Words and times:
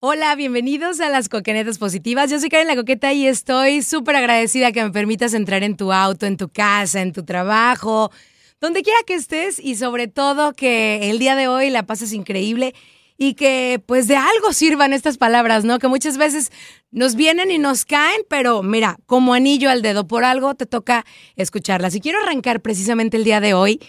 Hola, 0.00 0.34
bienvenidos 0.34 1.00
a 1.00 1.08
las 1.08 1.30
Coquenetas 1.30 1.78
Positivas. 1.78 2.30
Yo 2.30 2.38
soy 2.38 2.50
Karen 2.50 2.66
La 2.66 2.76
Coqueta 2.76 3.14
y 3.14 3.26
estoy 3.26 3.80
súper 3.80 4.16
agradecida 4.16 4.72
que 4.72 4.84
me 4.84 4.90
permitas 4.90 5.32
entrar 5.32 5.62
en 5.62 5.78
tu 5.78 5.90
auto, 5.90 6.26
en 6.26 6.36
tu 6.36 6.50
casa, 6.50 7.00
en 7.00 7.12
tu 7.12 7.24
trabajo, 7.24 8.10
donde 8.60 8.82
quiera 8.82 8.98
que 9.06 9.14
estés 9.14 9.58
y 9.58 9.76
sobre 9.76 10.06
todo 10.06 10.52
que 10.52 11.10
el 11.10 11.18
día 11.18 11.34
de 11.34 11.48
hoy 11.48 11.70
la 11.70 11.84
pases 11.84 12.12
increíble 12.12 12.74
y 13.16 13.34
que 13.34 13.82
pues 13.86 14.06
de 14.06 14.16
algo 14.16 14.52
sirvan 14.52 14.92
estas 14.92 15.16
palabras, 15.16 15.64
¿no? 15.64 15.78
Que 15.78 15.88
muchas 15.88 16.18
veces 16.18 16.50
nos 16.90 17.14
vienen 17.14 17.50
y 17.50 17.58
nos 17.58 17.86
caen, 17.86 18.20
pero 18.28 18.62
mira, 18.62 18.98
como 19.06 19.32
anillo 19.32 19.70
al 19.70 19.80
dedo, 19.80 20.06
por 20.06 20.24
algo 20.24 20.54
te 20.54 20.66
toca 20.66 21.06
escucharlas. 21.36 21.94
Y 21.94 22.00
quiero 22.00 22.18
arrancar 22.22 22.60
precisamente 22.60 23.16
el 23.16 23.24
día 23.24 23.40
de 23.40 23.54
hoy 23.54 23.80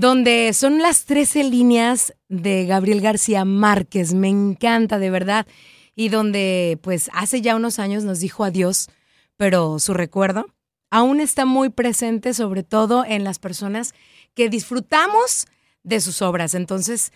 donde 0.00 0.54
son 0.54 0.78
las 0.78 1.04
13 1.04 1.44
líneas 1.44 2.14
de 2.30 2.64
Gabriel 2.64 3.02
García 3.02 3.44
Márquez. 3.44 4.14
Me 4.14 4.28
encanta, 4.28 4.98
de 4.98 5.10
verdad. 5.10 5.46
Y 5.94 6.08
donde, 6.08 6.78
pues, 6.80 7.10
hace 7.12 7.42
ya 7.42 7.54
unos 7.54 7.78
años 7.78 8.02
nos 8.04 8.20
dijo 8.20 8.44
adiós, 8.44 8.88
pero 9.36 9.78
su 9.78 9.92
recuerdo 9.92 10.46
aún 10.90 11.20
está 11.20 11.44
muy 11.44 11.68
presente, 11.68 12.32
sobre 12.32 12.62
todo 12.62 13.04
en 13.04 13.24
las 13.24 13.38
personas 13.38 13.92
que 14.32 14.48
disfrutamos 14.48 15.46
de 15.82 16.00
sus 16.00 16.22
obras. 16.22 16.54
Entonces, 16.54 17.12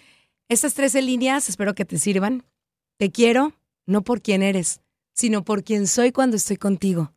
estas 0.50 0.74
13 0.74 1.00
líneas 1.00 1.48
espero 1.48 1.74
que 1.74 1.86
te 1.86 1.98
sirvan. 1.98 2.44
Te 2.98 3.10
quiero, 3.10 3.54
no 3.86 4.02
por 4.02 4.20
quien 4.20 4.42
eres, 4.42 4.82
sino 5.14 5.42
por 5.42 5.64
quien 5.64 5.86
soy 5.86 6.12
cuando 6.12 6.36
estoy 6.36 6.58
contigo. 6.58 7.14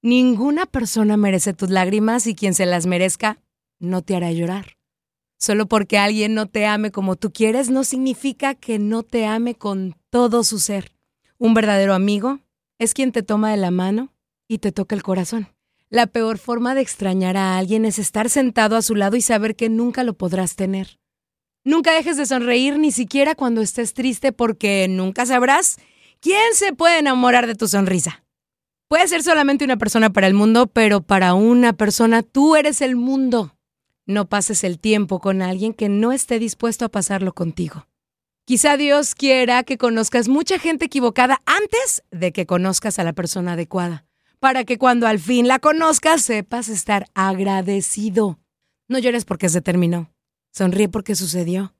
Ninguna 0.00 0.64
persona 0.64 1.18
merece 1.18 1.52
tus 1.52 1.68
lágrimas 1.68 2.26
y 2.26 2.34
quien 2.34 2.54
se 2.54 2.64
las 2.64 2.86
merezca 2.86 3.38
no 3.82 4.00
te 4.00 4.16
hará 4.16 4.32
llorar. 4.32 4.78
Solo 5.38 5.66
porque 5.66 5.98
alguien 5.98 6.34
no 6.34 6.46
te 6.46 6.66
ame 6.66 6.92
como 6.92 7.16
tú 7.16 7.32
quieres 7.32 7.68
no 7.68 7.84
significa 7.84 8.54
que 8.54 8.78
no 8.78 9.02
te 9.02 9.26
ame 9.26 9.56
con 9.56 9.96
todo 10.08 10.44
su 10.44 10.58
ser. 10.58 10.92
Un 11.36 11.52
verdadero 11.52 11.94
amigo 11.94 12.38
es 12.78 12.94
quien 12.94 13.12
te 13.12 13.22
toma 13.22 13.50
de 13.50 13.56
la 13.56 13.70
mano 13.70 14.12
y 14.48 14.58
te 14.58 14.72
toca 14.72 14.94
el 14.94 15.02
corazón. 15.02 15.48
La 15.90 16.06
peor 16.06 16.38
forma 16.38 16.74
de 16.74 16.80
extrañar 16.80 17.36
a 17.36 17.58
alguien 17.58 17.84
es 17.84 17.98
estar 17.98 18.30
sentado 18.30 18.76
a 18.76 18.82
su 18.82 18.94
lado 18.94 19.16
y 19.16 19.20
saber 19.20 19.56
que 19.56 19.68
nunca 19.68 20.04
lo 20.04 20.14
podrás 20.14 20.56
tener. 20.56 21.00
Nunca 21.64 21.92
dejes 21.92 22.16
de 22.16 22.26
sonreír 22.26 22.78
ni 22.78 22.92
siquiera 22.92 23.34
cuando 23.34 23.60
estés 23.60 23.94
triste 23.94 24.32
porque 24.32 24.86
nunca 24.88 25.26
sabrás 25.26 25.76
quién 26.20 26.54
se 26.54 26.72
puede 26.72 26.98
enamorar 26.98 27.46
de 27.46 27.54
tu 27.54 27.68
sonrisa. 27.68 28.24
Puede 28.88 29.08
ser 29.08 29.22
solamente 29.22 29.64
una 29.64 29.76
persona 29.76 30.10
para 30.10 30.26
el 30.26 30.34
mundo, 30.34 30.66
pero 30.66 31.02
para 31.02 31.34
una 31.34 31.72
persona 31.72 32.22
tú 32.22 32.56
eres 32.56 32.80
el 32.80 32.94
mundo. 32.94 33.56
No 34.12 34.28
pases 34.28 34.62
el 34.62 34.78
tiempo 34.78 35.20
con 35.20 35.40
alguien 35.40 35.72
que 35.72 35.88
no 35.88 36.12
esté 36.12 36.38
dispuesto 36.38 36.84
a 36.84 36.90
pasarlo 36.90 37.32
contigo. 37.32 37.86
Quizá 38.44 38.76
Dios 38.76 39.14
quiera 39.14 39.62
que 39.62 39.78
conozcas 39.78 40.28
mucha 40.28 40.58
gente 40.58 40.84
equivocada 40.84 41.40
antes 41.46 42.02
de 42.10 42.30
que 42.30 42.44
conozcas 42.44 42.98
a 42.98 43.04
la 43.04 43.14
persona 43.14 43.54
adecuada, 43.54 44.04
para 44.38 44.64
que 44.64 44.76
cuando 44.76 45.06
al 45.06 45.18
fin 45.18 45.48
la 45.48 45.60
conozcas 45.60 46.20
sepas 46.20 46.68
estar 46.68 47.06
agradecido. 47.14 48.38
No 48.86 48.98
llores 48.98 49.24
porque 49.24 49.48
se 49.48 49.62
terminó, 49.62 50.12
sonríe 50.52 50.90
porque 50.90 51.14
sucedió. 51.14 51.74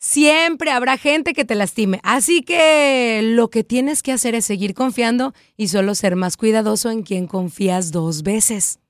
Siempre 0.00 0.72
habrá 0.72 0.98
gente 0.98 1.32
que 1.32 1.44
te 1.44 1.54
lastime, 1.54 2.00
así 2.02 2.42
que 2.42 3.20
lo 3.22 3.50
que 3.50 3.62
tienes 3.62 4.02
que 4.02 4.10
hacer 4.10 4.34
es 4.34 4.44
seguir 4.44 4.74
confiando 4.74 5.32
y 5.56 5.68
solo 5.68 5.94
ser 5.94 6.16
más 6.16 6.36
cuidadoso 6.36 6.90
en 6.90 7.04
quien 7.04 7.28
confías 7.28 7.92
dos 7.92 8.24
veces. 8.24 8.81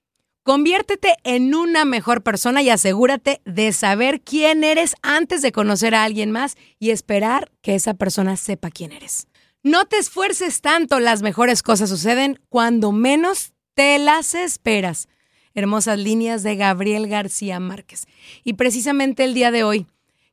Conviértete 0.45 1.15
en 1.23 1.55
una 1.55 1.85
mejor 1.85 2.25
persona 2.25 2.63
y 2.63 2.71
asegúrate 2.71 3.41
de 3.45 3.73
saber 3.73 4.23
quién 4.23 4.65
eres 4.65 4.97
antes 5.01 5.41
de 5.41 5.53
conocer 5.53 5.95
a 5.95 6.03
alguien 6.03 6.33
más 6.33 6.57
y 6.81 6.91
esperar 6.91 7.53
que 7.63 7.77
esa 7.77 7.95
persona 7.95 8.37
sepa 8.37 8.71
quién 8.71 8.91
eres. 8.91 9.29
No 9.63 9.85
te 9.85 9.99
esfuerces 9.99 10.61
tanto, 10.61 10.99
las 10.99 11.23
mejores 11.23 11.63
cosas 11.63 11.91
suceden 11.91 12.41
cuando 12.49 12.91
menos 12.91 13.53
te 13.75 14.01
las 14.01 14.35
esperas. 14.35 15.07
Hermosas 15.55 16.01
líneas 16.01 16.43
de 16.43 16.57
Gabriel 16.57 17.07
García 17.07 17.61
Márquez. 17.61 18.07
Y 18.43 18.55
precisamente 18.55 19.23
el 19.23 19.35
día 19.35 19.53
de 19.53 19.63
hoy 19.63 19.87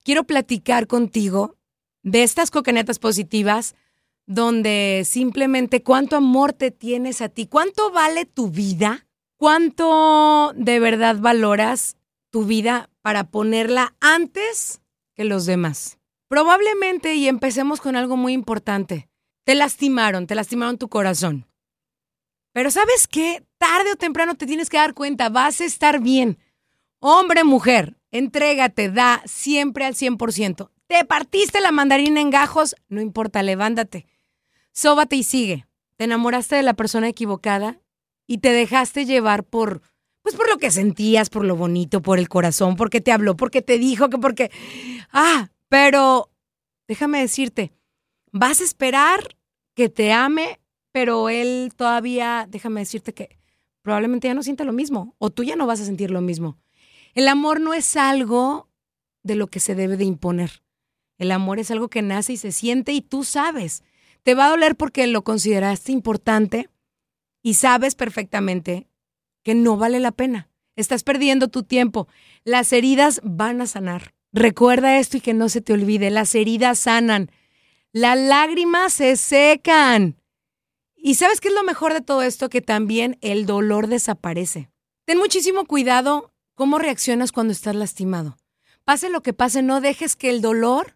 quiero 0.04 0.24
platicar 0.24 0.88
contigo 0.88 1.56
de 2.02 2.24
estas 2.24 2.50
coquenetas 2.50 2.98
positivas 2.98 3.76
donde 4.26 5.04
simplemente 5.06 5.84
cuánto 5.84 6.16
amor 6.16 6.54
te 6.54 6.72
tienes 6.72 7.22
a 7.22 7.30
ti, 7.30 7.46
cuánto 7.46 7.92
vale 7.92 8.26
tu 8.26 8.50
vida 8.50 9.06
¿Cuánto 9.40 10.52
de 10.58 10.82
verdad 10.82 11.16
valoras 11.18 11.96
tu 12.30 12.44
vida 12.44 12.90
para 13.02 13.32
ponerla 13.32 13.96
antes 14.02 14.82
que 15.16 15.24
los 15.24 15.46
demás? 15.46 15.98
Probablemente, 16.28 17.16
y 17.16 17.30
empecemos 17.30 17.80
con 17.80 17.96
algo 17.96 18.18
muy 18.18 18.34
importante, 18.34 19.08
te 19.46 19.56
lastimaron, 19.56 20.28
te 20.28 20.36
lastimaron 20.36 20.78
tu 20.78 20.90
corazón. 20.90 21.48
Pero 22.52 22.70
sabes 22.70 23.08
qué, 23.08 23.42
tarde 23.58 23.94
o 23.94 23.96
temprano 23.96 24.36
te 24.36 24.46
tienes 24.46 24.70
que 24.70 24.76
dar 24.76 24.94
cuenta, 24.94 25.30
vas 25.30 25.62
a 25.62 25.66
estar 25.66 26.02
bien. 26.02 26.38
Hombre, 27.00 27.46
mujer, 27.46 27.96
entrégate, 28.12 28.92
da 28.92 29.22
siempre 29.24 29.86
al 29.86 29.96
100%. 29.96 30.70
Te 30.88 31.06
partiste 31.06 31.62
la 31.62 31.72
mandarina 31.72 32.20
en 32.20 32.30
gajos, 32.30 32.76
no 32.90 33.00
importa, 33.00 33.42
levántate. 33.42 34.06
Sóbate 34.74 35.16
y 35.16 35.24
sigue. 35.24 35.66
Te 35.96 36.04
enamoraste 36.04 36.58
de 36.58 36.64
la 36.64 36.74
persona 36.74 37.08
equivocada 37.08 37.80
y 38.30 38.38
te 38.38 38.54
dejaste 38.54 39.08
llevar 39.08 39.44
por, 39.44 39.82
pues 40.22 40.36
por 40.36 40.48
lo 40.48 40.60
que 40.60 40.70
sentías, 40.70 41.32
por 41.32 41.44
lo 41.44 41.56
bonito, 41.56 42.04
por 42.04 42.20
el 42.20 42.30
corazón, 42.30 42.76
porque 42.76 43.02
te 43.02 43.12
habló, 43.12 43.36
porque 43.36 43.64
te 43.64 43.80
dijo 43.80 44.12
que 44.12 44.20
porque, 44.20 44.52
ah, 45.12 45.50
pero 45.68 46.30
déjame 46.88 47.22
decirte, 47.22 47.74
vas 48.32 48.62
a 48.62 48.66
esperar 48.66 49.36
que 49.74 49.90
te 49.90 50.14
ame, 50.14 50.60
pero 50.92 51.30
él 51.30 51.72
todavía, 51.76 52.46
déjame 52.48 52.82
decirte 52.82 53.16
que 53.16 53.40
probablemente 53.82 54.28
ya 54.28 54.36
no 54.36 54.44
sienta 54.44 54.64
lo 54.64 54.74
mismo 54.74 55.16
o 55.18 55.32
tú 55.32 55.44
ya 55.44 55.56
no 55.56 55.66
vas 55.66 55.82
a 55.82 55.86
sentir 55.86 56.12
lo 56.12 56.22
mismo. 56.22 56.60
El 57.16 57.30
amor 57.30 57.60
no 57.60 57.74
es 57.74 57.98
algo 57.98 58.70
de 59.24 59.34
lo 59.34 59.48
que 59.48 59.60
se 59.60 59.74
debe 59.74 59.98
de 59.98 60.06
imponer. 60.06 60.62
El 61.18 61.32
amor 61.32 61.58
es 61.58 61.72
algo 61.72 61.90
que 61.90 62.04
nace 62.04 62.34
y 62.34 62.38
se 62.38 62.52
siente 62.52 62.92
y 62.92 63.02
tú 63.02 63.24
sabes. 63.24 63.82
Te 64.22 64.36
va 64.36 64.46
a 64.46 64.50
doler 64.50 64.76
porque 64.76 65.08
lo 65.08 65.24
consideraste 65.24 65.92
importante 65.92 66.70
y 67.42 67.56
sabes 67.56 67.96
perfectamente 67.96 68.88
que 69.44 69.56
no 69.56 69.78
vale 69.78 70.00
la 70.00 70.12
pena. 70.12 70.50
Estás 70.76 71.04
perdiendo 71.04 71.48
tu 71.48 71.64
tiempo. 71.64 72.08
Las 72.44 72.72
heridas 72.74 73.22
van 73.24 73.62
a 73.62 73.68
sanar. 73.68 74.14
Recuerda 74.32 75.00
esto 75.00 75.18
y 75.18 75.22
que 75.22 75.34
no 75.34 75.50
se 75.50 75.62
te 75.62 75.74
olvide. 75.74 76.10
Las 76.10 76.36
heridas 76.36 76.80
sanan. 76.80 77.32
Las 77.92 78.18
lágrimas 78.18 78.94
se 78.94 79.16
secan. 79.16 80.22
Y 80.96 81.16
sabes 81.16 81.42
qué 81.42 81.48
es 81.48 81.54
lo 81.54 81.64
mejor 81.64 81.94
de 81.94 82.02
todo 82.02 82.22
esto? 82.22 82.50
Que 82.50 82.62
también 82.62 83.18
el 83.22 83.46
dolor 83.46 83.88
desaparece. 83.88 84.70
Ten 85.06 85.18
muchísimo 85.18 85.66
cuidado 85.66 86.34
cómo 86.56 86.78
reaccionas 86.78 87.32
cuando 87.32 87.54
estás 87.54 87.76
lastimado. 87.76 88.38
Pase 88.84 89.10
lo 89.10 89.22
que 89.22 89.34
pase, 89.34 89.62
no 89.62 89.82
dejes 89.82 90.16
que 90.16 90.30
el 90.30 90.42
dolor 90.42 90.96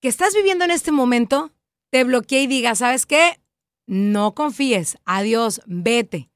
que 0.00 0.08
estás 0.08 0.34
viviendo 0.34 0.64
en 0.64 0.70
este 0.70 0.92
momento 0.92 1.52
te 1.90 2.04
bloquee 2.04 2.42
y 2.42 2.46
diga, 2.46 2.74
¿sabes 2.74 3.06
qué? 3.06 3.40
No 3.86 4.34
confíes, 4.34 4.98
adiós, 5.04 5.60
vete. 5.66 6.30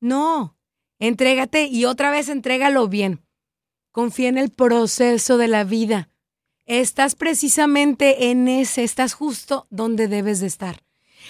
No, 0.00 0.56
entrégate 0.98 1.66
y 1.66 1.86
otra 1.86 2.10
vez 2.10 2.28
entrégalo 2.28 2.88
bien. 2.88 3.24
Confía 3.92 4.28
en 4.28 4.38
el 4.38 4.50
proceso 4.50 5.38
de 5.38 5.48
la 5.48 5.64
vida. 5.64 6.10
Estás 6.66 7.14
precisamente 7.14 8.30
en 8.30 8.46
ese, 8.46 8.84
estás 8.84 9.14
justo 9.14 9.66
donde 9.70 10.06
debes 10.06 10.40
de 10.40 10.46
estar. 10.46 10.82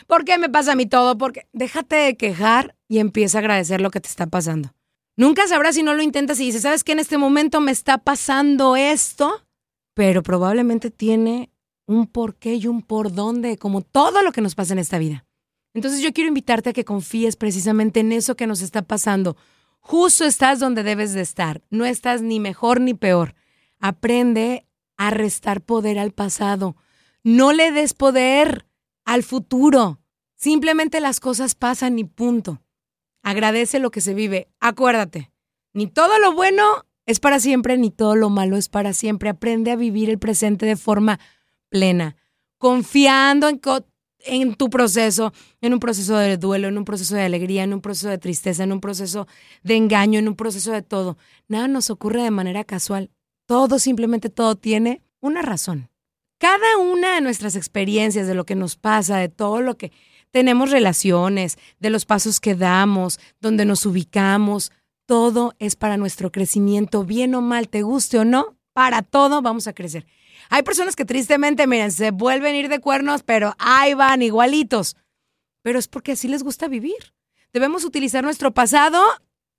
¿Por 0.07 0.25
qué 0.25 0.39
me 0.39 0.49
pasa 0.49 0.73
a 0.73 0.77
mí 0.77 0.87
todo? 0.87 1.17
Porque 1.17 1.47
déjate 1.53 1.97
de 1.97 2.17
quejar 2.17 2.77
y 2.89 2.99
empieza 2.99 3.39
a 3.39 3.41
agradecer 3.41 3.81
lo 3.81 3.91
que 3.91 4.01
te 4.01 4.09
está 4.09 4.27
pasando. 4.27 4.75
Nunca 5.17 5.47
sabrás 5.47 5.75
si 5.75 5.83
no 5.83 5.95
lo 5.95 6.03
intentas 6.03 6.41
y 6.41 6.47
dices, 6.47 6.63
¿sabes 6.63 6.85
qué? 6.85 6.93
En 6.93 6.99
este 6.99 7.19
momento 7.19 7.61
me 7.61 7.71
está 7.71 7.99
pasando 7.99 8.77
esto, 8.77 9.43
pero 9.95 10.23
probablemente 10.23 10.91
tiene 10.91 11.51
un 11.87 12.07
por 12.07 12.37
qué 12.37 12.55
y 12.55 12.67
un 12.67 12.83
por 12.83 13.13
dónde, 13.13 13.59
como 13.59 13.83
todo 13.83 14.23
lo 14.23 14.33
que 14.33 14.41
nos 14.41 14.55
pasa 14.55 14.73
en 14.73 14.79
esta 14.79 14.99
vida. 14.99 15.27
Entonces 15.75 16.01
yo 16.01 16.13
quiero 16.13 16.29
invitarte 16.29 16.71
a 16.71 16.73
que 16.73 16.85
confíes 16.85 17.37
precisamente 17.37 18.01
en 18.01 18.13
eso 18.13 18.37
que 18.37 18.47
nos 18.47 18.61
está 18.61 18.83
pasando. 18.83 19.37
Justo 19.81 20.25
estás 20.25 20.61
donde 20.61 20.83
debes 20.83 21.13
de 21.13 21.23
estar. 21.23 21.63
No 21.71 21.85
estás 21.85 22.23
ni 22.23 22.41
mejor 22.41 22.81
ni 22.81 22.95
peor. 22.95 23.35
Aprende 23.81 24.67
a 24.97 25.11
restar 25.11 25.63
poder 25.63 25.99
al 25.99 26.13
pasado. 26.13 26.77
No 27.25 27.53
le 27.53 27.73
des 27.73 27.95
poder 27.95 28.67
al 29.05 29.23
futuro. 29.23 30.01
Simplemente 30.37 31.01
las 31.01 31.21
cosas 31.21 31.55
pasan 31.55 31.99
y 31.99 32.05
punto. 32.05 32.63
Agradece 33.23 33.79
lo 33.79 33.91
que 33.91 34.01
se 34.01 34.15
vive. 34.15 34.49
Acuérdate, 34.61 35.33
ni 35.73 35.87
todo 35.87 36.19
lo 36.19 36.33
bueno 36.33 36.85
es 37.07 37.21
para 37.21 37.41
siempre, 37.41 37.79
ni 37.79 37.91
todo 37.91 38.15
lo 38.15 38.31
malo 38.31 38.57
es 38.57 38.69
para 38.69 38.93
siempre. 38.93 39.31
Aprende 39.31 39.71
a 39.71 39.77
vivir 39.77 40.11
el 40.11 40.19
presente 40.19 40.67
de 40.67 40.77
forma 40.77 41.19
plena, 41.69 42.17
confiando 42.59 43.49
en, 43.49 43.61
en 44.25 44.55
tu 44.55 44.71
proceso, 44.71 45.33
en 45.61 45.73
un 45.73 45.81
proceso 45.81 46.17
de 46.17 46.37
duelo, 46.37 46.69
en 46.69 46.79
un 46.79 46.85
proceso 46.85 47.15
de 47.15 47.23
alegría, 47.23 47.65
en 47.65 47.73
un 47.73 47.81
proceso 47.81 48.09
de 48.09 48.19
tristeza, 48.19 48.65
en 48.65 48.73
un 48.73 48.81
proceso 48.81 49.27
de 49.63 49.77
engaño, 49.77 50.19
en 50.19 50.29
un 50.29 50.37
proceso 50.37 50.73
de 50.73 50.83
todo. 50.83 51.17
Nada 51.49 51.69
nos 51.69 51.91
ocurre 51.91 52.23
de 52.23 52.31
manera 52.31 52.65
casual. 52.65 53.11
Todo, 53.47 53.79
simplemente 53.79 54.31
todo 54.31 54.57
tiene 54.57 55.03
una 55.21 55.43
razón. 55.43 55.91
Cada 56.39 56.77
una 56.79 57.15
de 57.15 57.21
nuestras 57.21 57.55
experiencias, 57.55 58.27
de 58.27 58.35
lo 58.35 58.45
que 58.45 58.55
nos 58.55 58.77
pasa, 58.77 59.19
de 59.19 59.29
todo 59.29 59.61
lo 59.61 59.77
que 59.77 59.93
tenemos 60.33 60.71
relaciones, 60.71 61.59
de 61.79 61.91
los 61.91 62.05
pasos 62.05 62.41
que 62.41 62.55
damos, 62.55 63.21
donde 63.41 63.65
nos 63.65 63.87
ubicamos, 63.87 64.73
todo 65.07 65.55
es 65.59 65.77
para 65.77 65.97
nuestro 65.97 66.33
crecimiento, 66.33 67.05
bien 67.05 67.35
o 67.35 67.43
mal, 67.43 67.69
te 67.69 67.83
guste 67.83 68.19
o 68.19 68.25
no, 68.25 68.57
para 68.73 69.03
todo 69.03 69.43
vamos 69.43 69.69
a 69.69 69.73
crecer. 69.73 70.07
Hay 70.51 70.63
personas 70.63 70.97
que 70.97 71.05
tristemente, 71.05 71.67
miren, 71.67 71.93
se 71.93 72.11
vuelven 72.11 72.55
a 72.55 72.59
ir 72.59 72.69
de 72.69 72.81
cuernos, 72.81 73.23
pero 73.23 73.55
ahí 73.59 73.95
van 73.95 74.23
igualitos. 74.23 74.97
Pero 75.63 75.79
es 75.79 75.89
porque 75.89 76.13
así 76.13 76.29
les 76.29 76.43
gusta 76.43 76.69
vivir. 76.69 77.15
Debemos 77.53 77.85
utilizar 77.85 78.25
nuestro 78.25 78.53
pasado 78.53 79.03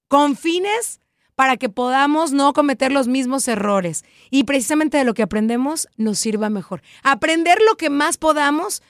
con 0.07 0.35
fines 0.35 0.99
para 1.35 1.57
que 1.57 1.69
podamos 1.69 2.31
no 2.31 2.53
cometer 2.53 2.91
los 2.91 3.07
mismos 3.07 3.47
errores. 3.47 4.03
Y 4.29 4.43
precisamente 4.43 4.97
de 4.97 5.03
lo 5.03 5.13
que 5.13 5.23
aprendemos 5.23 5.87
nos 5.97 6.19
sirva 6.19 6.49
mejor. 6.49 6.81
Aprender 7.03 7.57
lo 7.67 7.75
que 7.75 7.89
más 7.89 8.17
podamos 8.17 8.83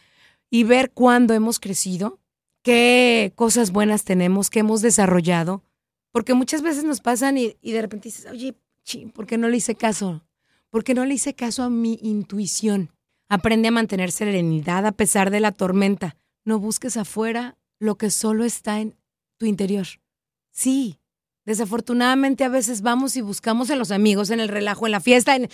y 0.49 0.63
ver 0.63 0.91
cuándo 0.91 1.33
hemos 1.33 1.59
crecido, 1.59 2.19
qué 2.61 3.33
cosas 3.35 3.71
buenas 3.71 4.03
tenemos, 4.03 4.49
qué 4.49 4.59
hemos 4.59 4.81
desarrollado. 4.81 5.63
Porque 6.11 6.33
muchas 6.33 6.61
veces 6.61 6.83
nos 6.83 7.01
pasan 7.01 7.37
y, 7.37 7.55
de 7.61 7.81
repente 7.81 8.09
dices, 8.09 8.27
oye, 8.29 8.55
¿por 9.13 9.25
qué 9.25 9.37
no 9.37 9.47
le 9.47 9.57
hice 9.57 9.75
caso? 9.75 10.21
Porque 10.73 10.95
no 10.95 11.05
le 11.05 11.13
hice 11.13 11.35
caso 11.35 11.61
a 11.61 11.69
mi 11.69 11.99
intuición. 12.01 12.89
Aprende 13.29 13.67
a 13.67 13.71
mantener 13.71 14.11
serenidad 14.11 14.87
a 14.87 14.91
pesar 14.91 15.29
de 15.29 15.39
la 15.39 15.51
tormenta. 15.51 16.15
No 16.45 16.57
busques 16.57 16.97
afuera 16.97 17.59
lo 17.77 17.99
que 17.99 18.09
solo 18.09 18.43
está 18.43 18.79
en 18.79 18.97
tu 19.37 19.45
interior. 19.45 19.85
Sí, 20.49 20.97
desafortunadamente 21.45 22.43
a 22.43 22.49
veces 22.49 22.81
vamos 22.81 23.15
y 23.15 23.21
buscamos 23.21 23.69
en 23.69 23.77
los 23.77 23.91
amigos, 23.91 24.31
en 24.31 24.39
el 24.39 24.47
relajo, 24.47 24.87
en 24.87 24.93
la 24.93 24.99
fiesta, 24.99 25.35
en 25.35 25.47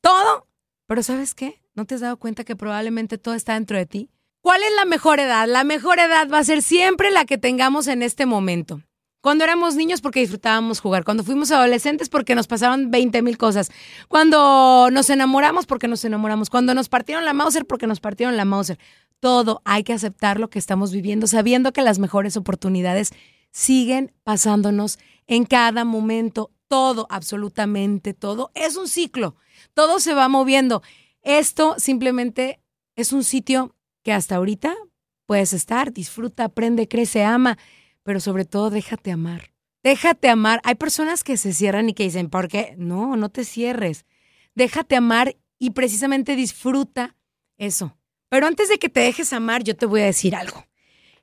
todo. 0.00 0.48
Pero 0.86 1.02
¿sabes 1.02 1.34
qué? 1.34 1.60
¿No 1.74 1.84
te 1.84 1.96
has 1.96 2.00
dado 2.00 2.16
cuenta 2.16 2.42
que 2.42 2.56
probablemente 2.56 3.18
todo 3.18 3.34
está 3.34 3.52
dentro 3.52 3.76
de 3.76 3.84
ti? 3.84 4.08
¿Cuál 4.40 4.62
es 4.62 4.74
la 4.74 4.86
mejor 4.86 5.20
edad? 5.20 5.46
La 5.46 5.64
mejor 5.64 5.98
edad 5.98 6.30
va 6.32 6.38
a 6.38 6.44
ser 6.44 6.62
siempre 6.62 7.10
la 7.10 7.26
que 7.26 7.36
tengamos 7.36 7.88
en 7.88 8.02
este 8.02 8.24
momento. 8.24 8.80
Cuando 9.22 9.44
éramos 9.44 9.76
niños 9.76 10.00
porque 10.00 10.18
disfrutábamos 10.18 10.80
jugar. 10.80 11.04
Cuando 11.04 11.22
fuimos 11.22 11.52
adolescentes 11.52 12.08
porque 12.08 12.34
nos 12.34 12.48
pasaron 12.48 12.90
20 12.90 13.22
mil 13.22 13.38
cosas. 13.38 13.70
Cuando 14.08 14.88
nos 14.90 15.08
enamoramos 15.10 15.64
porque 15.64 15.86
nos 15.86 16.04
enamoramos. 16.04 16.50
Cuando 16.50 16.74
nos 16.74 16.88
partieron 16.88 17.24
la 17.24 17.32
Mauser 17.32 17.64
porque 17.64 17.86
nos 17.86 18.00
partieron 18.00 18.36
la 18.36 18.44
Mauser. 18.44 18.80
Todo 19.20 19.62
hay 19.64 19.84
que 19.84 19.92
aceptar 19.92 20.40
lo 20.40 20.50
que 20.50 20.58
estamos 20.58 20.90
viviendo, 20.90 21.28
sabiendo 21.28 21.72
que 21.72 21.82
las 21.82 22.00
mejores 22.00 22.36
oportunidades 22.36 23.12
siguen 23.52 24.12
pasándonos 24.24 24.98
en 25.28 25.44
cada 25.44 25.84
momento. 25.84 26.50
Todo, 26.66 27.06
absolutamente 27.08 28.14
todo. 28.14 28.50
Es 28.56 28.76
un 28.76 28.88
ciclo. 28.88 29.36
Todo 29.72 30.00
se 30.00 30.14
va 30.14 30.26
moviendo. 30.28 30.82
Esto 31.22 31.76
simplemente 31.78 32.60
es 32.96 33.12
un 33.12 33.22
sitio 33.22 33.76
que 34.02 34.12
hasta 34.12 34.34
ahorita 34.34 34.74
puedes 35.26 35.52
estar, 35.52 35.92
disfruta, 35.92 36.42
aprende, 36.42 36.88
crece, 36.88 37.22
ama 37.22 37.56
pero 38.02 38.20
sobre 38.20 38.44
todo 38.44 38.70
déjate 38.70 39.10
amar. 39.10 39.52
Déjate 39.82 40.28
amar. 40.28 40.60
Hay 40.64 40.76
personas 40.76 41.24
que 41.24 41.36
se 41.36 41.52
cierran 41.52 41.88
y 41.88 41.94
que 41.94 42.04
dicen, 42.04 42.30
¿por 42.30 42.48
qué? 42.48 42.74
No, 42.78 43.16
no 43.16 43.28
te 43.28 43.44
cierres. 43.44 44.04
Déjate 44.54 44.96
amar 44.96 45.36
y 45.58 45.70
precisamente 45.70 46.36
disfruta 46.36 47.16
eso. 47.56 47.96
Pero 48.28 48.46
antes 48.46 48.68
de 48.68 48.78
que 48.78 48.88
te 48.88 49.00
dejes 49.00 49.32
amar, 49.32 49.64
yo 49.64 49.76
te 49.76 49.86
voy 49.86 50.02
a 50.02 50.06
decir 50.06 50.36
algo. 50.36 50.64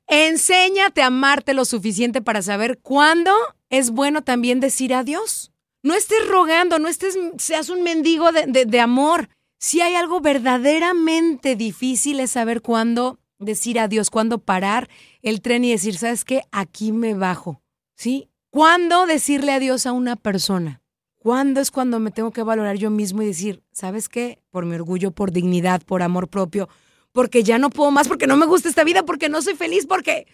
Enséñate 0.06 1.02
a 1.02 1.06
amarte 1.06 1.54
lo 1.54 1.64
suficiente 1.64 2.20
para 2.20 2.42
saber 2.42 2.80
cuándo 2.80 3.32
es 3.68 3.90
bueno 3.90 4.22
también 4.22 4.58
decir 4.60 4.92
adiós. 4.92 5.52
No 5.82 5.94
estés 5.94 6.26
rogando, 6.28 6.78
no 6.78 6.88
estés, 6.88 7.16
seas 7.38 7.70
un 7.70 7.82
mendigo 7.82 8.32
de, 8.32 8.66
de 8.66 8.80
amor. 8.80 9.28
Si 9.58 9.80
hay 9.80 9.94
algo 9.94 10.20
verdaderamente 10.20 11.54
difícil 11.54 12.20
es 12.20 12.32
saber 12.32 12.60
cuándo 12.60 13.19
decir 13.40 13.78
adiós, 13.78 14.10
cuándo 14.10 14.38
parar 14.38 14.88
el 15.22 15.40
tren 15.40 15.64
y 15.64 15.70
decir, 15.72 15.96
¿sabes 15.96 16.24
qué? 16.24 16.42
Aquí 16.52 16.92
me 16.92 17.14
bajo. 17.14 17.62
¿Sí? 17.96 18.28
¿Cuándo 18.50 19.06
decirle 19.06 19.52
adiós 19.52 19.86
a 19.86 19.92
una 19.92 20.16
persona? 20.16 20.82
¿Cuándo 21.18 21.60
es 21.60 21.70
cuando 21.70 22.00
me 22.00 22.10
tengo 22.10 22.30
que 22.30 22.42
valorar 22.42 22.76
yo 22.76 22.90
mismo 22.90 23.22
y 23.22 23.26
decir, 23.26 23.62
¿sabes 23.72 24.08
qué? 24.08 24.42
Por 24.50 24.64
mi 24.64 24.74
orgullo, 24.74 25.10
por 25.10 25.32
dignidad, 25.32 25.82
por 25.82 26.02
amor 26.02 26.28
propio, 26.28 26.68
porque 27.12 27.42
ya 27.42 27.58
no 27.58 27.68
puedo 27.68 27.90
más, 27.90 28.08
porque 28.08 28.26
no 28.26 28.36
me 28.36 28.46
gusta 28.46 28.68
esta 28.68 28.84
vida, 28.84 29.04
porque 29.04 29.28
no 29.28 29.42
soy 29.42 29.54
feliz, 29.54 29.86
porque... 29.86 30.26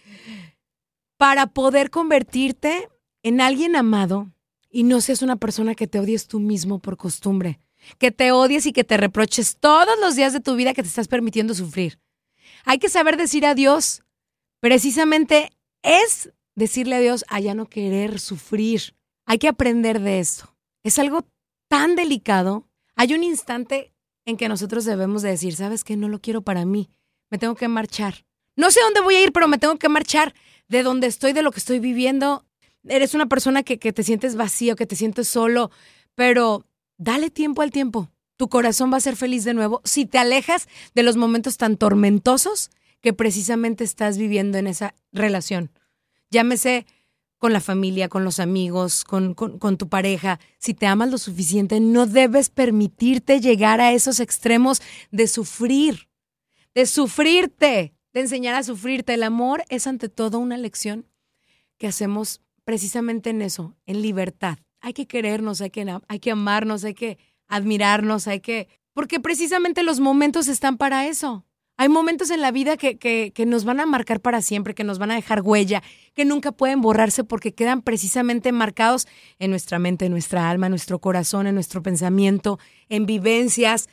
Para 1.17 1.47
poder 1.47 1.89
convertirte 1.89 2.89
en 3.23 3.41
alguien 3.41 3.75
amado 3.75 4.31
y 4.69 4.83
no 4.83 5.01
seas 5.01 5.23
una 5.23 5.35
persona 5.35 5.73
que 5.73 5.87
te 5.87 5.99
odies 5.99 6.27
tú 6.27 6.39
mismo 6.39 6.79
por 6.79 6.95
costumbre, 6.95 7.59
que 7.97 8.11
te 8.11 8.31
odies 8.31 8.67
y 8.67 8.71
que 8.71 8.83
te 8.83 8.97
reproches 8.97 9.57
todos 9.59 9.99
los 9.99 10.15
días 10.15 10.31
de 10.31 10.39
tu 10.39 10.55
vida 10.55 10.73
que 10.73 10.83
te 10.83 10.87
estás 10.87 11.07
permitiendo 11.07 11.55
sufrir. 11.55 11.99
Hay 12.69 12.79
que 12.79 12.89
saber 12.89 13.15
decir 13.15 13.45
adiós 13.45 14.03
precisamente 14.59 15.51
es 15.83 16.33
decirle 16.53 16.97
a 16.97 16.99
Dios 16.99 17.23
a 17.29 17.39
ya 17.39 17.53
no 17.53 17.69
querer 17.69 18.19
sufrir. 18.19 18.93
Hay 19.25 19.37
que 19.37 19.47
aprender 19.47 20.01
de 20.01 20.19
esto. 20.19 20.53
Es 20.83 20.99
algo 20.99 21.25
tan 21.69 21.95
delicado. 21.95 22.67
Hay 22.97 23.13
un 23.13 23.23
instante 23.23 23.93
en 24.25 24.35
que 24.35 24.49
nosotros 24.49 24.83
debemos 24.83 25.21
de 25.21 25.29
decir, 25.29 25.55
¿sabes 25.55 25.85
qué? 25.85 25.95
No 25.95 26.09
lo 26.09 26.19
quiero 26.19 26.41
para 26.41 26.65
mí. 26.65 26.89
Me 27.29 27.37
tengo 27.37 27.55
que 27.55 27.69
marchar. 27.69 28.25
No 28.57 28.69
sé 28.69 28.81
dónde 28.81 28.99
voy 28.99 29.15
a 29.15 29.23
ir, 29.23 29.31
pero 29.31 29.47
me 29.47 29.59
tengo 29.59 29.77
que 29.77 29.87
marchar 29.87 30.33
de 30.67 30.83
donde 30.83 31.07
estoy, 31.07 31.31
de 31.31 31.43
lo 31.43 31.51
que 31.51 31.59
estoy 31.59 31.79
viviendo. 31.79 32.43
Eres 32.83 33.13
una 33.13 33.27
persona 33.27 33.63
que, 33.63 33.79
que 33.79 33.93
te 33.93 34.03
sientes 34.03 34.35
vacío, 34.35 34.75
que 34.75 34.85
te 34.85 34.97
sientes 34.97 35.29
solo, 35.29 35.71
pero 36.15 36.65
dale 36.97 37.29
tiempo 37.29 37.61
al 37.61 37.71
tiempo. 37.71 38.09
Tu 38.37 38.49
corazón 38.49 38.91
va 38.93 38.97
a 38.97 39.01
ser 39.01 39.15
feliz 39.15 39.43
de 39.43 39.53
nuevo 39.53 39.81
si 39.83 40.05
te 40.05 40.19
alejas 40.19 40.67
de 40.95 41.03
los 41.03 41.17
momentos 41.17 41.57
tan 41.57 41.75
tormentosos 41.75 42.69
que 43.01 43.13
precisamente 43.13 43.83
estás 43.83 44.17
viviendo 44.17 44.57
en 44.57 44.67
esa 44.67 44.95
relación. 45.11 45.71
Llámese 46.29 46.85
con 47.37 47.53
la 47.53 47.61
familia, 47.61 48.09
con 48.09 48.23
los 48.23 48.39
amigos, 48.39 49.03
con, 49.03 49.33
con, 49.33 49.77
tu 49.77 49.89
pareja. 49.89 50.39
Si 50.57 50.73
te 50.73 50.87
amas 50.87 51.11
lo 51.11 51.17
suficiente, 51.17 51.79
no 51.79 52.07
debes 52.07 52.49
permitirte 52.49 53.39
llegar 53.39 53.79
a 53.79 53.93
esos 53.93 54.19
extremos 54.19 54.81
de 55.11 55.27
sufrir, 55.27 56.09
de 56.73 56.85
sufrirte, 56.85 57.93
de 58.13 58.19
enseñar 58.19 58.55
a 58.55 58.63
sufrirte. 58.63 59.13
El 59.13 59.23
amor 59.23 59.63
es 59.69 59.85
ante 59.85 60.09
todo 60.09 60.39
una 60.39 60.57
lección 60.57 61.05
que 61.77 61.87
hacemos 61.87 62.41
precisamente 62.63 63.29
en 63.29 63.43
eso, 63.43 63.75
en 63.85 64.01
libertad. 64.01 64.57
Hay 64.81 64.93
que 64.93 65.07
querernos, 65.07 65.61
hay 65.61 65.69
que, 65.69 65.85
hay 66.07 66.19
que 66.19 66.31
amarnos, 66.31 66.83
hay 66.83 66.95
que 66.95 67.19
admirarnos, 67.47 68.27
hay 68.27 68.39
que... 68.39 68.67
Porque 68.93 69.19
precisamente 69.19 69.83
los 69.83 69.99
momentos 69.99 70.47
están 70.47 70.77
para 70.77 71.07
eso. 71.07 71.45
Hay 71.79 71.89
momentos 71.89 72.31
en 72.31 72.41
la 72.41 72.51
vida 72.51 72.75
que, 72.75 72.97
que, 72.97 73.45
nos 73.45 73.63
van 73.63 73.79
a 73.79 73.85
marcar 73.85 74.19
para 74.19 74.41
siempre, 74.41 74.73
que 74.73 74.83
nos 74.83 74.97
van 74.97 75.11
a 75.11 75.15
dejar 75.15 75.43
huella, 75.43 75.83
que 76.15 76.25
nunca 76.25 76.51
pueden 76.51 76.81
borrarse 76.81 77.23
porque 77.23 77.53
quedan 77.53 77.83
precisamente 77.83 78.51
marcados 78.51 79.07
en 79.37 79.51
nuestra 79.51 79.77
mente, 79.77 80.05
en 80.05 80.11
nuestra 80.11 80.49
alma, 80.49 80.65
en 80.65 80.71
nuestro 80.71 80.97
corazón, 80.97 81.45
en 81.45 81.53
nuestro 81.53 81.83
pensamiento, 81.83 82.57
en 82.89 83.05
vivencias. 83.05 83.89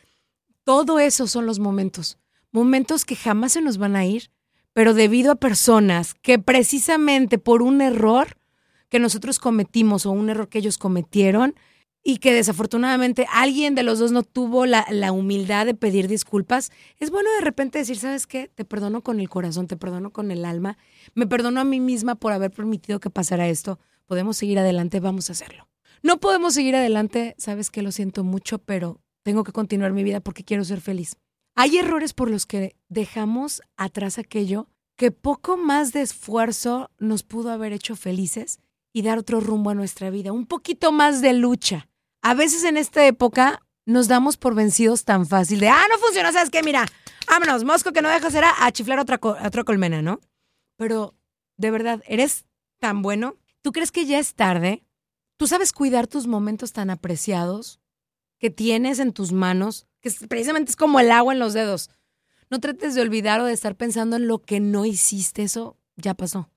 Todo 0.64 0.99
eso 0.99 1.26
son 1.26 1.44
los 1.44 1.58
momentos. 1.58 2.16
Momentos 2.52 3.04
que 3.04 3.16
jamás 3.16 3.52
se 3.52 3.61
nos 3.61 3.76
van 3.76 3.96
a 3.96 4.06
ir, 4.06 4.30
pero 4.73 4.94
debido 4.94 5.32
a 5.32 5.37
personas 5.37 6.14
que 6.14 6.38
precisamente 6.38 7.37
por 7.37 7.62
un 7.62 7.82
error 7.82 8.38
que 8.88 8.99
nosotros 8.99 9.38
cometimos 9.38 10.06
o 10.06 10.11
un 10.12 10.30
error 10.30 10.49
que 10.49 10.58
ellos 10.58 10.78
cometieron, 10.78 11.54
y 12.06 12.18
que 12.18 12.34
desafortunadamente 12.34 13.26
alguien 13.32 13.75
de 13.75 13.82
los 13.82 13.99
dos 13.99 14.12
no 14.12 14.23
tuvo 14.23 14.66
la, 14.66 14.84
humildad 15.11 15.64
de 15.64 15.75
pedir 15.75 16.06
disculpas, 16.06 16.70
es 17.00 17.11
bueno 17.11 17.30
de 17.32 17.40
repente 17.40 17.78
decir, 17.78 17.96
¿sabes 17.96 18.26
qué? 18.26 18.49
Te 18.54 18.66
perdono 18.66 19.02
con 19.02 19.20
el 19.20 19.30
corazón, 19.30 19.66
te 19.66 19.78
perdono 19.78 20.12
con 20.12 20.30
el 20.30 20.44
alma, 20.44 20.76
me 21.14 21.26
perdono 21.26 21.61
a 21.61 21.64
mí 21.64 21.80
misma 21.80 22.14
por 22.14 22.32
haber 22.32 22.50
permitido 22.50 23.00
que 23.00 23.08
pasara 23.08 23.49
esto, 23.49 23.80
podemos 24.04 24.37
seguir 24.37 24.58
adelante, 24.58 25.00
vamos 25.00 25.30
a 25.30 25.32
hacerlo. 25.32 25.66
No 26.02 26.20
podemos 26.20 26.52
seguir 26.52 26.76
adelante, 26.76 27.34
sabes 27.38 27.70
que 27.70 27.80
lo 27.80 27.90
siento 27.90 28.23
mucho, 28.23 28.58
pero 28.58 29.00
tengo 29.23 29.42
que 29.42 29.52
continuar 29.52 29.94
mi 29.94 30.04
vida 30.04 30.20
porque 30.20 30.44
quiero 30.44 30.62
ser 30.62 30.82
feliz. 30.82 31.16
Hay 31.54 31.78
errores 31.78 32.12
por 32.12 32.30
los 32.30 32.44
que 32.44 32.76
dejamos 32.90 33.62
atrás 33.78 34.18
aquello 34.18 34.68
que 34.96 35.11
poco 35.11 35.56
más 35.56 35.94
de 35.94 36.02
esfuerzo 36.02 36.90
nos 36.99 37.23
pudo 37.23 37.50
haber 37.50 37.73
hecho 37.73 37.96
felices 37.96 38.58
y 38.92 39.02
dar 39.02 39.18
otro 39.18 39.40
rumbo 39.40 39.70
a 39.70 39.75
nuestra 39.75 40.11
vida, 40.11 40.32
un 40.32 40.46
poquito 40.46 40.92
más 40.92 41.23
de 41.23 41.32
lucha 41.32 41.88
a 42.25 42.33
veces 42.33 42.64
en 42.64 42.78
esta 42.78 43.07
época 43.07 43.62
nos 43.85 44.09
damos 44.09 44.38
por 44.38 44.54
vencidos 44.54 45.04
tan 45.04 45.26
fácil 45.26 45.61
de, 45.61 45.69
ah, 45.69 45.85
no 45.90 45.99
funciona, 45.99 46.33
¿sabes 46.33 46.49
qué? 46.49 46.62
Mira, 46.62 46.87
vámonos, 47.28 47.64
Mosco 47.64 47.93
que 47.93 48.00
no 48.00 48.09
dejas 48.09 48.35
era 48.35 48.50
a 48.64 48.73
chiflar 48.73 48.99
otra, 48.99 49.21
otra 49.23 49.62
colmena, 49.62 50.00
¿no? 50.00 50.21
Pero, 50.78 51.14
de 51.59 51.71
verdad, 51.71 52.02
eres 52.07 52.47
tan 52.81 53.02
bueno. 53.02 53.37
¿Tú 53.61 53.73
crees 53.73 53.93
que 53.93 54.07
ya 54.07 54.19
es 54.19 54.35
tarde? 54.35 54.83
¿Tú 55.37 55.47
sabes 55.47 55.73
cuidar 55.75 56.07
tus 56.07 56.26
momentos 56.26 56.73
tan 56.73 56.88
apreciados 56.88 57.78
que 58.38 58.49
tienes 58.49 59.00
en 59.00 59.12
tus 59.12 59.33
manos? 59.33 59.87
Que 60.00 60.11
precisamente 60.26 60.71
es 60.71 60.76
como 60.76 61.00
el 61.00 61.11
agua 61.11 61.35
en 61.35 61.38
los 61.38 61.52
dedos. 61.52 61.90
No 62.49 62.59
trates 62.59 62.95
de 62.95 63.02
olvidar 63.02 63.40
o 63.40 63.45
de 63.45 63.52
estar 63.52 63.76
pensando 63.76 64.16
en 64.16 64.28
lo 64.28 64.38
que 64.40 64.61
no 64.61 64.87
hiciste. 64.87 65.43
Eso 65.43 65.76
ya 65.97 66.14
pasó. 66.14 66.50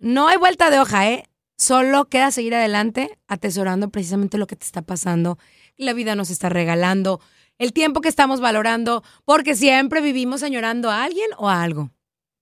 No 0.00 0.26
hay 0.26 0.38
vuelta 0.38 0.70
de 0.70 0.80
hoja, 0.80 1.08
¿eh? 1.08 1.27
Solo 1.58 2.08
queda 2.08 2.30
seguir 2.30 2.54
adelante 2.54 3.18
atesorando 3.26 3.90
precisamente 3.90 4.38
lo 4.38 4.46
que 4.46 4.54
te 4.54 4.64
está 4.64 4.82
pasando. 4.82 5.38
La 5.76 5.92
vida 5.92 6.14
nos 6.14 6.30
está 6.30 6.48
regalando, 6.48 7.20
el 7.58 7.72
tiempo 7.72 8.00
que 8.00 8.08
estamos 8.08 8.40
valorando, 8.40 9.02
porque 9.24 9.56
siempre 9.56 10.00
vivimos 10.00 10.44
añorando 10.44 10.88
a 10.88 11.02
alguien 11.02 11.28
o 11.36 11.48
a 11.48 11.60
algo. 11.60 11.90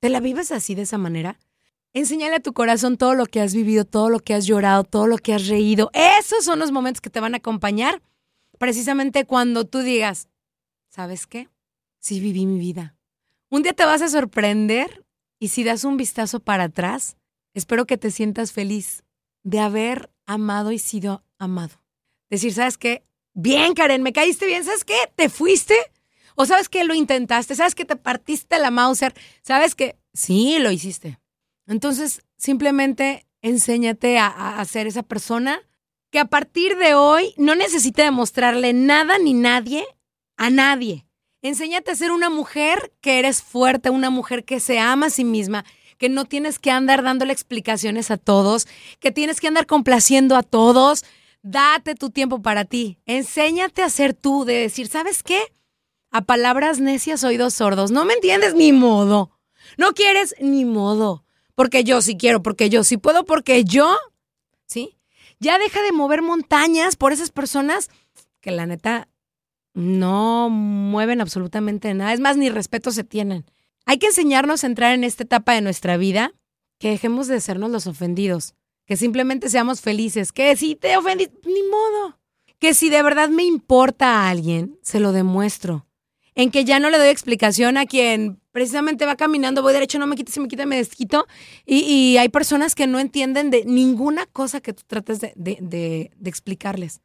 ¿Te 0.01 0.11
la 0.11 0.21
vives 0.21 0.53
así 0.53 0.75
de 0.75 0.83
esa 0.83 0.99
manera? 0.99 1.39
Enseñale 1.95 2.37
a 2.37 2.41
tu 2.41 2.53
corazón 2.53 2.99
todo 2.99 3.15
lo 3.15 3.25
que 3.25 3.41
has 3.41 3.55
vivido, 3.55 3.87
todo 3.87 4.11
lo 4.11 4.21
que 4.21 4.35
has 4.35 4.45
llorado, 4.45 4.85
todo 4.85 5.07
lo 5.07 5.17
que 5.17 5.33
has 5.33 5.49
reído. 5.49 5.91
Esos 5.95 6.45
son 6.45 6.59
los 6.59 6.71
momentos 6.71 7.01
que 7.01 7.09
te 7.09 7.21
van 7.21 7.33
a 7.33 7.39
acompañar 7.39 8.03
precisamente 8.59 9.25
cuando 9.25 9.65
tú 9.65 9.79
digas, 9.79 10.29
¿sabes 10.91 11.27
qué? 11.27 11.49
Sí 12.01 12.21
viví 12.21 12.45
mi 12.45 12.59
vida. 12.59 12.97
Un 13.49 13.63
día 13.63 13.73
te 13.73 13.87
vas 13.87 14.03
a 14.03 14.09
sorprender 14.09 15.07
y 15.39 15.49
si 15.49 15.65
das 15.65 15.85
un 15.85 15.97
vistazo 15.97 16.41
para 16.41 16.65
atrás, 16.65 17.17
espero 17.55 17.87
que 17.87 17.97
te 17.97 18.11
sientas 18.11 18.53
feliz 18.53 19.06
de 19.47 19.61
haber 19.61 20.11
amado 20.27 20.73
y 20.73 20.79
sido 20.81 21.23
amado. 21.39 21.81
Decir, 22.29 22.53
¿sabes 22.53 22.77
qué? 22.77 23.05
Bien, 23.33 23.75
Karen, 23.75 24.03
me 24.03 24.13
caíste 24.13 24.45
bien. 24.45 24.65
¿Sabes 24.65 24.85
qué? 24.85 24.99
¿Te 25.15 25.29
fuiste? 25.29 25.77
¿O 26.35 26.47
sabes 26.47 26.69
qué? 26.69 26.83
Lo 26.83 26.95
intentaste. 26.95 27.55
¿Sabes 27.55 27.77
que 27.77 27.85
te 27.85 27.95
partiste 27.95 28.59
la 28.59 28.73
Mauser? 28.73 29.15
¿Sabes 29.43 29.77
qué? 29.77 29.97
Sí, 30.13 30.59
lo 30.59 30.73
hiciste. 30.73 31.21
Entonces, 31.69 32.23
simplemente 32.37 33.25
enséñate 33.41 34.19
a, 34.19 34.59
a, 34.59 34.65
ser 34.65 34.89
esa 34.89 35.05
persona 35.05 35.61
que 36.11 36.19
a 36.19 36.25
partir 36.25 36.77
de 36.77 36.95
hoy 36.95 37.33
no 37.37 37.55
necesita 37.55 38.03
demostrarle 38.03 38.73
nada 38.73 39.17
ni 39.19 39.33
nadie 39.33 39.87
a 40.37 40.51
nadie. 40.51 41.07
Enséñate 41.41 41.93
a 41.93 41.97
ser 41.97 42.11
una 42.11 42.31
mujer 42.31 42.93
que 43.01 43.21
eres 43.21 43.43
fuerte, 43.43 43.91
una 43.91 44.11
mujer 44.11 44.45
que 44.45 44.59
se 44.59 44.81
ama 44.81 45.07
a 45.07 45.11
sí 45.11 45.23
misma 45.23 45.65
que 45.99 46.09
no 46.09 46.25
tienes 46.25 46.59
que 46.59 46.71
andar 46.71 47.03
dándole 47.03 47.33
explicaciones 47.33 48.11
a 48.11 48.17
todos, 48.17 48.67
que 49.01 49.11
tienes 49.11 49.41
que 49.41 49.49
andar 49.49 49.67
complaciendo 49.67 50.37
a 50.37 50.43
todos. 50.43 51.05
Date 51.43 51.95
tu 51.95 52.11
tiempo 52.11 52.43
para 52.43 52.65
ti. 52.65 52.99
Enséñate 53.07 53.83
a 53.83 53.91
ser 53.91 54.15
tú, 54.15 54.45
de 54.45 54.55
decir, 54.55 54.89
¿sabes 54.89 55.23
qué? 55.23 55.41
A 56.11 56.23
palabras 56.23 56.81
necias, 56.81 57.25
oídos 57.25 57.55
sordos. 57.55 57.91
No 57.91 58.05
me 58.05 58.15
entiendes 58.15 58.55
ni 58.55 58.73
modo. 58.73 59.31
No 59.77 59.93
quieres 59.93 60.35
ni 60.41 60.65
modo. 60.65 61.25
Porque 61.55 61.85
yo 61.85 62.03
sí 62.03 62.17
quiero, 62.17 62.43
porque 62.43 62.69
yo 62.69 62.85
sí 62.85 62.97
puedo, 62.97 63.25
porque 63.25 63.65
yo, 63.65 63.97
¿sí? 64.67 64.99
Ya 65.39 65.59
deja 65.59 65.83
de 65.83 65.93
mover 65.93 66.23
montañas 66.23 66.97
por 66.97 67.13
esas 67.13 67.31
personas 67.31 67.91
que 68.41 68.51
la 68.51 68.67
neta 68.67 69.09
no 69.73 70.49
mueven 70.51 71.21
absolutamente 71.21 71.93
nada. 71.95 72.13
Es 72.13 72.21
más, 72.21 72.37
ni 72.37 72.49
respeto 72.49 72.91
se 72.91 73.05
tienen. 73.05 73.45
Hay 73.87 73.99
que 73.99 74.07
enseñarnos 74.07 74.65
a 74.65 74.67
entrar 74.67 74.93
en 74.93 75.05
esta 75.05 75.23
etapa 75.23 75.55
de 75.55 75.61
nuestra 75.61 75.97
vida, 75.97 76.33
que 76.79 76.91
dejemos 76.91 77.29
de 77.29 77.41
sernos 77.41 77.71
los 77.71 77.87
ofendidos, 77.87 78.55
que 78.85 78.97
simplemente 78.97 79.49
seamos 79.49 79.81
felices, 79.81 80.33
que 80.33 80.57
si 80.57 80.75
te 80.75 80.97
ofendí, 80.97 81.29
ni 81.45 81.63
modo, 81.63 82.19
que 82.59 82.75
si 82.75 82.91
de 82.91 83.03
verdad 83.03 83.29
me 83.29 83.45
importa 83.45 84.09
a 84.09 84.29
alguien, 84.29 84.77
se 84.83 84.99
lo 84.99 85.13
demuestro, 85.13 85.87
en 86.35 86.51
que 86.51 86.65
ya 86.65 86.81
no 86.81 86.91
le 86.91 86.99
doy 86.99 87.09
explicación 87.09 87.77
a 87.77 87.87
quien 87.87 88.41
precisamente 88.51 89.07
va 89.07 89.17
caminando, 89.17 89.63
voy 89.63 89.73
derecho, 89.73 90.01
no 90.01 90.09
me 90.09 90.17
quites, 90.17 90.35
si 90.35 90.41
me 90.41 90.49
quita, 90.49 90.67
me 90.67 90.77
desquito, 90.77 91.27
y, 91.65 92.17
hay 92.17 92.29
personas 92.29 92.75
que 92.75 92.89
no 92.89 92.99
entienden 92.99 93.51
de 93.51 93.65
ninguna 93.67 94.27
cosa 94.27 94.61
que 94.61 94.73
tú 94.73 94.83
trates 94.87 95.21
de, 95.21 95.33
de 95.37 96.11
explicarles, 96.25 97.03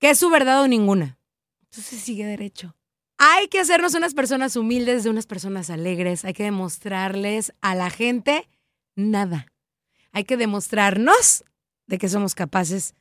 que 0.00 0.10
es 0.10 0.18
su 0.18 0.30
verdad 0.30 0.62
o 0.62 0.68
ninguna. 0.68 1.16
Entonces 1.62 2.00
sigue 2.00 2.26
derecho. 2.26 2.74
Hay 3.18 3.48
que 3.48 3.60
hacernos 3.60 3.94
unas 3.94 4.14
personas 4.14 4.56
humildes 4.56 5.04
de 5.04 5.10
unas 5.10 5.26
personas 5.26 5.70
alegres. 5.70 6.24
Hay 6.24 6.34
que 6.34 6.44
demostrarles 6.44 7.52
a 7.60 7.74
la 7.74 7.90
gente 7.90 8.48
nada. 8.96 9.46
Hay 10.12 10.24
que 10.24 10.36
demostrarnos 10.36 11.44
de 11.86 11.98
que 11.98 12.08
somos 12.08 12.34
capaces. 12.34 12.94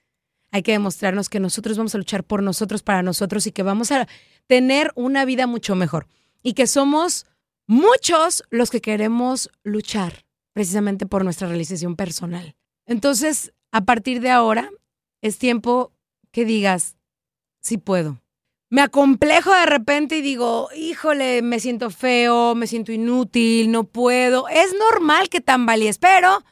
Hay 0.52 0.62
que 0.62 0.74
demostrarnos 0.74 1.30
que 1.30 1.40
nosotros 1.40 1.78
vamos 1.78 1.96
a 1.96 1.98
luchar 1.98 2.24
por 2.24 2.44
nosotros, 2.44 2.84
para 2.84 3.02
nosotros 3.02 3.48
y 3.48 3.52
que 3.52 3.64
vamos 3.64 3.92
a 3.92 4.08
tener 4.48 4.92
una 4.96 5.26
vida 5.26 5.48
mucho 5.48 5.76
mejor. 5.76 6.08
Y 6.44 6.54
que 6.54 6.68
somos 6.68 7.26
muchos 7.66 8.44
los 8.52 8.70
que 8.70 8.82
queremos 8.82 9.50
luchar 9.64 10.26
precisamente 10.54 11.08
por 11.08 11.24
nuestra 11.24 11.48
realización 11.48 11.96
personal. 11.96 12.56
Entonces, 12.86 13.52
a 13.72 13.82
partir 13.86 14.22
de 14.22 14.30
ahora, 14.30 14.70
es 15.22 15.40
tiempo 15.40 15.92
que 16.32 16.46
digas, 16.46 16.98
sí 17.62 17.78
puedo 17.78 18.23
me 18.74 18.82
acomplejo 18.82 19.54
de 19.54 19.68
repente 19.68 20.18
y 20.18 20.22
digo, 20.24 20.68
híjole, 20.76 21.44
me 21.44 21.60
siento 21.60 21.92
feo, 21.92 22.56
me 22.56 22.66
siento 22.66 22.92
inútil, 22.92 23.70
no 23.70 23.84
puedo. 23.84 24.48
Es 24.48 24.74
normal 24.74 25.30
que 25.30 25.42
tambalees, 25.42 26.00
pero 26.00 26.44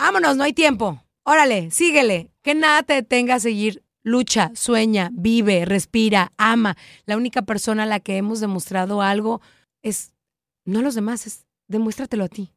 vámonos, 0.00 0.36
no 0.36 0.44
hay 0.44 0.52
tiempo. 0.52 1.02
Órale, 1.24 1.72
síguele. 1.72 2.30
Que 2.44 2.54
nada 2.54 2.84
te 2.84 2.94
detenga 2.94 3.34
a 3.34 3.40
seguir. 3.40 3.82
Lucha, 4.04 4.52
sueña, 4.54 5.10
vive, 5.12 5.64
respira, 5.64 6.32
ama. 6.36 6.76
La 7.04 7.16
única 7.16 7.42
persona 7.42 7.82
a 7.82 7.86
la 7.86 7.98
que 7.98 8.16
hemos 8.16 8.38
demostrado 8.38 9.02
algo 9.02 9.40
es, 9.82 10.12
no 10.64 10.82
los 10.82 10.94
demás, 10.94 11.26
es 11.26 11.46
demuéstratelo 11.66 12.22
a 12.22 12.28
ti. 12.28 12.52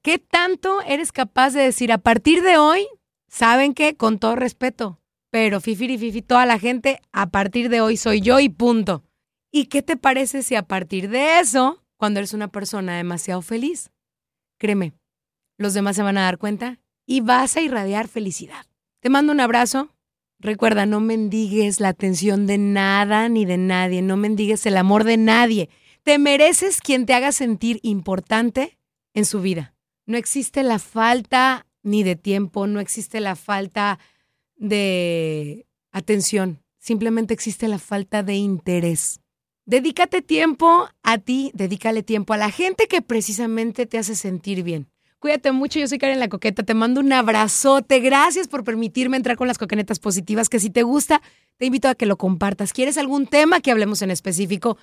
¿Qué 0.00 0.18
tanto 0.18 0.80
eres 0.86 1.12
capaz 1.12 1.50
de 1.50 1.60
decir 1.60 1.92
a 1.92 1.98
partir 1.98 2.40
de 2.40 2.56
hoy? 2.56 2.88
¿Saben 3.28 3.74
qué? 3.74 3.94
Con 3.94 4.18
todo 4.18 4.36
respeto, 4.36 4.97
pero 5.30 5.60
Fifiri 5.60 5.98
Fifi, 5.98 6.22
toda 6.22 6.46
la 6.46 6.58
gente, 6.58 7.00
a 7.12 7.30
partir 7.30 7.68
de 7.68 7.80
hoy 7.80 7.96
soy 7.96 8.20
yo 8.20 8.40
y 8.40 8.48
punto. 8.48 9.04
¿Y 9.50 9.66
qué 9.66 9.82
te 9.82 9.96
parece 9.96 10.42
si 10.42 10.54
a 10.54 10.62
partir 10.62 11.08
de 11.08 11.40
eso, 11.40 11.84
cuando 11.96 12.20
eres 12.20 12.34
una 12.34 12.48
persona 12.48 12.96
demasiado 12.96 13.42
feliz, 13.42 13.90
créeme, 14.58 14.92
los 15.56 15.74
demás 15.74 15.96
se 15.96 16.02
van 16.02 16.18
a 16.18 16.22
dar 16.22 16.38
cuenta 16.38 16.80
y 17.06 17.20
vas 17.20 17.56
a 17.56 17.60
irradiar 17.60 18.08
felicidad? 18.08 18.66
Te 19.00 19.10
mando 19.10 19.32
un 19.32 19.40
abrazo, 19.40 19.90
Recuerda, 20.40 20.86
no 20.86 21.00
mendigues 21.00 21.80
la 21.80 21.88
atención 21.88 22.46
de 22.46 22.58
nada 22.58 23.28
ni 23.28 23.44
de 23.44 23.56
nadie, 23.56 24.02
no 24.02 24.16
mendigues 24.16 24.64
el 24.66 24.76
amor 24.76 25.02
de 25.02 25.16
nadie. 25.16 25.68
Te 26.04 26.18
mereces 26.18 26.80
quien 26.80 27.06
te 27.06 27.14
haga 27.14 27.32
sentir 27.32 27.80
importante 27.82 28.78
en 29.14 29.24
su 29.24 29.40
vida. 29.40 29.74
No 30.06 30.16
existe 30.16 30.62
la 30.62 30.78
falta 30.78 31.66
ni 31.82 32.04
de 32.04 32.14
tiempo, 32.14 32.68
no 32.68 32.78
existe 32.78 33.18
la 33.18 33.34
falta 33.34 33.98
de 34.58 35.66
atención, 35.92 36.62
simplemente 36.78 37.32
existe 37.32 37.68
la 37.68 37.78
falta 37.78 38.22
de 38.22 38.34
interés. 38.34 39.20
Dedícate 39.64 40.22
tiempo 40.22 40.88
a 41.02 41.18
ti, 41.18 41.50
dedícale 41.54 42.02
tiempo 42.02 42.32
a 42.32 42.38
la 42.38 42.50
gente 42.50 42.86
que 42.88 43.02
precisamente 43.02 43.86
te 43.86 43.98
hace 43.98 44.14
sentir 44.14 44.62
bien. 44.62 44.88
Cuídate 45.18 45.50
mucho, 45.50 45.80
yo 45.80 45.88
soy 45.88 45.98
Karen 45.98 46.20
La 46.20 46.28
Coqueta, 46.28 46.62
te 46.62 46.74
mando 46.74 47.00
un 47.00 47.12
abrazote, 47.12 47.98
gracias 47.98 48.46
por 48.46 48.62
permitirme 48.62 49.16
entrar 49.16 49.36
con 49.36 49.48
las 49.48 49.58
coquenetas 49.58 49.98
positivas, 49.98 50.48
que 50.48 50.60
si 50.60 50.70
te 50.70 50.84
gusta, 50.84 51.20
te 51.56 51.66
invito 51.66 51.88
a 51.88 51.96
que 51.96 52.06
lo 52.06 52.16
compartas. 52.16 52.72
¿Quieres 52.72 52.96
algún 52.98 53.26
tema 53.26 53.60
que 53.60 53.70
hablemos 53.72 54.00
en 54.02 54.10
específico? 54.10 54.78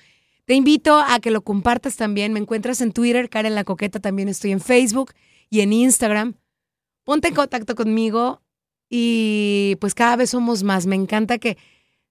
Te 0.46 0.54
invito 0.54 1.00
a 1.00 1.20
que 1.20 1.32
lo 1.32 1.42
compartas 1.42 1.96
también. 1.96 2.34
Me 2.34 2.40
encuentras 2.40 2.82
en 2.82 2.92
Twitter, 2.92 3.30
Karen 3.30 3.56
La 3.56 3.64
Coqueta, 3.64 4.00
también 4.00 4.30
estoy 4.30 4.52
en 4.52 4.60
Facebook 4.60 5.14
y 5.50 5.62
en 5.62 5.74
Instagram. 5.74 6.36
Ponte 7.06 7.30
en 7.30 7.36
contacto 7.36 7.74
conmigo 7.74 8.42
y 8.90 9.78
pues 9.80 9.94
cada 9.94 10.16
vez 10.16 10.32
somos 10.32 10.64
más. 10.64 10.86
Me 10.86 10.96
encanta 10.96 11.38
que 11.38 11.58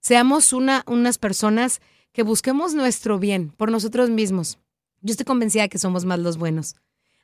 seamos 0.00 0.52
una, 0.52 0.84
unas 0.86 1.18
personas 1.18 1.80
que 2.12 2.22
busquemos 2.22 2.74
nuestro 2.74 3.18
bien 3.18 3.50
por 3.50 3.70
nosotros 3.70 4.10
mismos. 4.10 4.58
Yo 5.00 5.12
estoy 5.12 5.26
convencida 5.26 5.62
de 5.62 5.68
que 5.68 5.78
somos 5.78 6.04
más 6.04 6.18
los 6.18 6.38
buenos. 6.38 6.76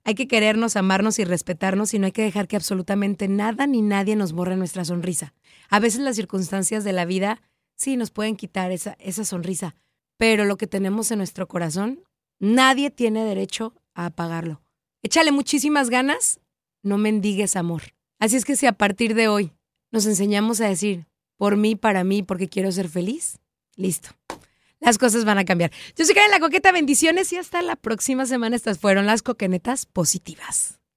Hay 0.04 0.14
que 0.14 0.28
querernos, 0.28 0.76
amarnos 0.76 1.18
y 1.18 1.24
respetarnos 1.24 1.92
y 1.94 1.98
no 1.98 2.06
hay 2.06 2.12
que 2.12 2.22
dejar 2.22 2.48
que 2.48 2.56
absolutamente 2.56 3.28
nada 3.28 3.66
ni 3.66 3.82
nadie 3.82 4.16
nos 4.16 4.32
borre 4.32 4.56
nuestra 4.56 4.84
sonrisa. 4.84 5.34
A 5.68 5.78
veces 5.78 6.00
las 6.00 6.16
circunstancias 6.16 6.84
de 6.84 6.92
la 6.92 7.04
vida 7.04 7.42
sí 7.76 7.96
nos 7.96 8.10
pueden 8.10 8.36
quitar 8.36 8.72
esa, 8.72 8.96
esa 8.98 9.24
sonrisa, 9.24 9.76
pero 10.16 10.44
lo 10.44 10.56
que 10.56 10.66
tenemos 10.66 11.10
en 11.10 11.18
nuestro 11.18 11.48
corazón, 11.48 12.02
nadie 12.38 12.90
tiene 12.90 13.24
derecho 13.24 13.74
a 13.94 14.06
apagarlo. 14.06 14.62
Échale 15.02 15.32
muchísimas 15.32 15.90
ganas, 15.90 16.40
no 16.82 16.98
mendigues 16.98 17.56
amor. 17.56 17.82
Así 18.20 18.36
es 18.36 18.44
que 18.44 18.54
si 18.54 18.66
a 18.66 18.72
partir 18.72 19.14
de 19.14 19.26
hoy 19.26 19.52
nos 19.90 20.06
enseñamos 20.06 20.60
a 20.60 20.68
decir, 20.68 21.06
por 21.36 21.56
mí, 21.56 21.74
para 21.74 22.04
mí, 22.04 22.22
porque 22.22 22.48
quiero 22.48 22.70
ser 22.70 22.88
feliz, 22.88 23.40
listo 23.74 24.10
las 24.80 24.98
cosas 24.98 25.24
van 25.24 25.38
a 25.38 25.44
cambiar. 25.44 25.70
Yo 25.96 26.04
soy 26.04 26.14
Karen 26.14 26.30
La 26.30 26.40
Coqueta, 26.40 26.72
bendiciones 26.72 27.32
y 27.32 27.36
hasta 27.36 27.62
la 27.62 27.76
próxima 27.76 28.26
semana. 28.26 28.56
Estas 28.56 28.78
fueron 28.78 29.06
las 29.06 29.22
coquenetas 29.22 29.86
positivas. 29.86 30.79